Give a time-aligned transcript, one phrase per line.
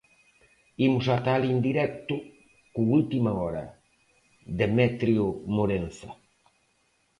[0.85, 2.15] Imos ata alí en directo
[2.73, 3.63] co última hora,
[4.61, 6.09] Demetrio Morenza.